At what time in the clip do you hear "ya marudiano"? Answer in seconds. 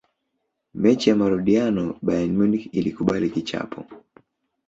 1.09-1.95